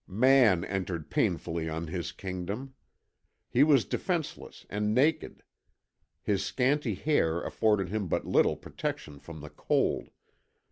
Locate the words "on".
1.69-1.85